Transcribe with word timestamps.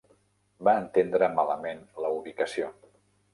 Va 0.67 0.71
entendre 0.83 1.29
malament 1.41 1.85
la 2.07 2.11
ubicació. 2.17 2.73